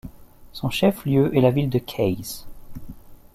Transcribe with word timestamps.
Son 0.51 0.71
chef-lieu 0.71 1.29
est 1.37 1.41
la 1.41 1.51
ville 1.51 1.69
de 1.69 1.77
Kayes. 1.77 2.47